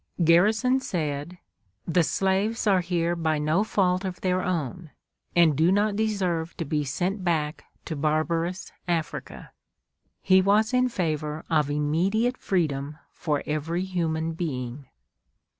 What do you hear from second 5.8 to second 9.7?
deserve to be sent back to barbarous Africa."